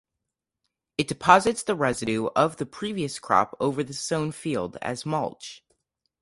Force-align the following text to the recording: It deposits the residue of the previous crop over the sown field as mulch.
It 0.97 1.07
deposits 1.07 1.61
the 1.61 1.75
residue 1.75 2.25
of 2.35 2.57
the 2.57 2.65
previous 2.65 3.19
crop 3.19 3.55
over 3.59 3.83
the 3.83 3.93
sown 3.93 4.31
field 4.31 4.79
as 4.81 5.05
mulch. 5.05 5.63